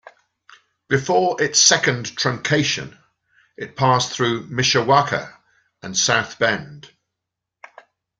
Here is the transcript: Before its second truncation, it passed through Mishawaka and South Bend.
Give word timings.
Before 0.87 1.39
its 1.39 1.63
second 1.63 2.05
truncation, 2.17 2.97
it 3.55 3.75
passed 3.75 4.11
through 4.11 4.47
Mishawaka 4.47 5.31
and 5.83 5.95
South 5.95 6.39
Bend. 6.39 6.89